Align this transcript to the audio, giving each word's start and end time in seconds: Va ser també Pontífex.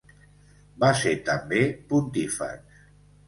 Va 0.83 0.89
ser 1.01 1.11
també 1.27 1.61
Pontífex. 1.91 2.81